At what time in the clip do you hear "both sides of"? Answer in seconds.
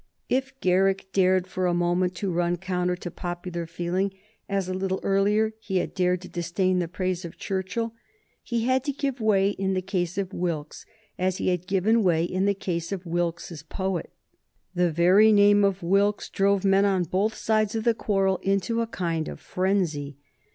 17.03-17.83